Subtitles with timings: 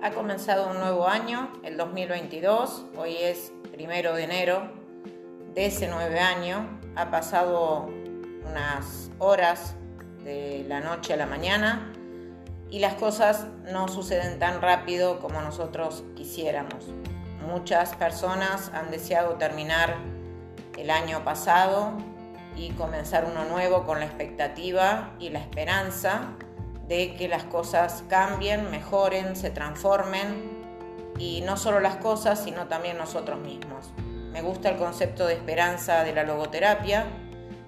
[0.00, 4.70] Ha comenzado un nuevo año, el 2022, hoy es primero de enero
[5.54, 6.78] de ese nueve año.
[6.94, 7.90] Ha pasado
[8.48, 9.74] unas horas
[10.22, 11.92] de la noche a la mañana
[12.70, 16.86] y las cosas no suceden tan rápido como nosotros quisiéramos.
[17.44, 19.96] Muchas personas han deseado terminar
[20.76, 21.92] el año pasado
[22.54, 26.36] y comenzar uno nuevo con la expectativa y la esperanza
[26.88, 30.58] de que las cosas cambien, mejoren, se transformen
[31.18, 33.92] y no solo las cosas, sino también nosotros mismos.
[34.32, 37.06] Me gusta el concepto de esperanza de la logoterapia,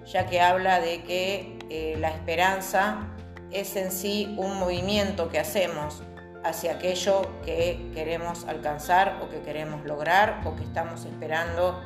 [0.05, 3.07] ya que habla de que eh, la esperanza
[3.51, 6.01] es en sí un movimiento que hacemos
[6.43, 11.79] hacia aquello que queremos alcanzar o que queremos lograr o que estamos esperando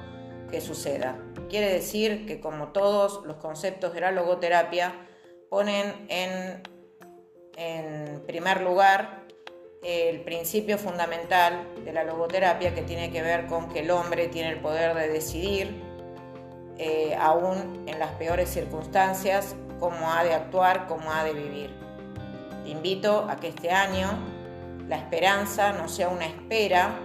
[0.50, 1.18] que suceda.
[1.50, 4.94] Quiere decir que como todos los conceptos de la logoterapia
[5.50, 6.64] ponen en
[7.56, 9.26] en primer lugar
[9.86, 14.50] el principio fundamental de la logoterapia que tiene que ver con que el hombre tiene
[14.50, 15.80] el poder de decidir,
[16.78, 21.70] eh, aún en las peores circunstancias, cómo ha de actuar, cómo ha de vivir.
[22.64, 24.10] Te invito a que este año
[24.88, 27.00] la esperanza no sea una espera,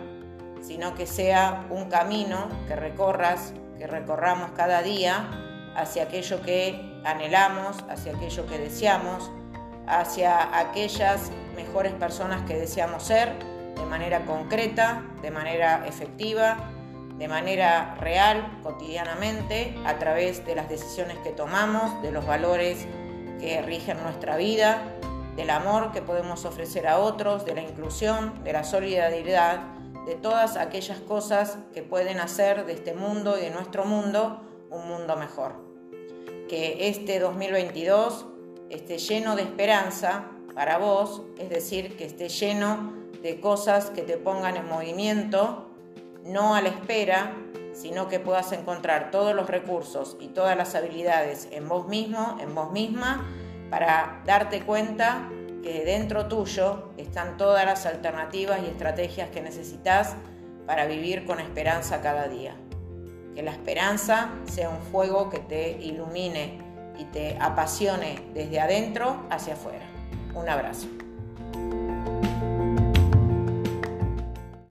[0.63, 5.31] sino que sea un camino que recorras, que recorramos cada día
[5.77, 9.31] hacia aquello que anhelamos, hacia aquello que deseamos,
[9.99, 13.33] hacia aquellas mejores personas que deseamos ser
[13.77, 16.57] de manera concreta, de manera efectiva,
[17.19, 22.87] de manera real, cotidianamente, a través de las decisiones que tomamos, de los valores
[23.39, 24.83] que rigen nuestra vida,
[25.37, 29.61] del amor que podemos ofrecer a otros, de la inclusión, de la solidaridad,
[30.07, 34.89] de todas aquellas cosas que pueden hacer de este mundo y de nuestro mundo un
[34.89, 35.55] mundo mejor.
[36.49, 38.27] Que este 2022
[38.71, 44.17] esté lleno de esperanza para vos, es decir, que esté lleno de cosas que te
[44.17, 45.71] pongan en movimiento,
[46.25, 47.37] no a la espera,
[47.73, 52.55] sino que puedas encontrar todos los recursos y todas las habilidades en vos mismo, en
[52.55, 53.27] vos misma,
[53.71, 55.29] para darte cuenta
[55.63, 60.17] que dentro tuyo están todas las alternativas y estrategias que necesitas
[60.67, 62.57] para vivir con esperanza cada día.
[63.35, 66.70] Que la esperanza sea un fuego que te ilumine
[67.01, 69.87] y te apasione desde adentro hacia afuera.
[70.35, 70.87] Un abrazo.